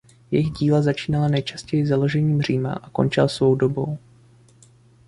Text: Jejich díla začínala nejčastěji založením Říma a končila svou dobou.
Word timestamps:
Jejich 0.31 0.51
díla 0.51 0.81
začínala 0.81 1.27
nejčastěji 1.27 1.87
založením 1.87 2.41
Říma 2.41 2.73
a 2.73 2.89
končila 2.89 3.27
svou 3.27 3.55
dobou. 3.55 3.97